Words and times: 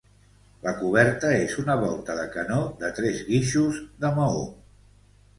La 0.67 0.71
coberta 0.77 1.33
és 1.41 1.51
una 1.63 1.75
volta 1.83 2.15
de 2.19 2.23
canó 2.35 2.57
de 2.79 2.89
tres 3.01 3.19
guixos 3.27 3.77
de 4.07 4.11
maó. 4.17 4.41